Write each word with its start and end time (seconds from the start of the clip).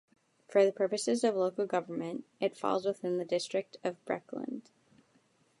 For 0.49 0.65
the 0.65 0.71
purposes 0.71 1.23
of 1.23 1.35
local 1.35 1.67
government, 1.67 2.25
it 2.39 2.57
falls 2.57 2.87
within 2.87 3.19
the 3.19 3.23
district 3.23 3.77
of 3.83 4.03
Breckland. 4.03 4.71